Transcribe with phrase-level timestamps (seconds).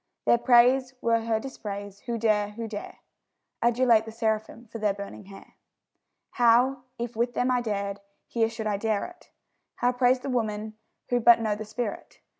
[0.25, 3.01] Their praise were her dispraise; who dare, who dare,
[3.61, 5.53] Adulate the seraphim for their burning hair?
[6.31, 9.29] How, if with them I dared, here should I dare it?
[9.75, 10.73] How praise the woman,
[11.09, 12.19] who but know the spirit?